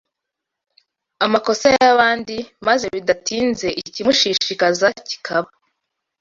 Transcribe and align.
amakosa 1.25 1.65
y’abandi, 1.77 2.35
maze 2.67 2.85
bidatinze 2.95 3.67
ikimushishikaza 3.81 4.87
kikaba 5.07 5.49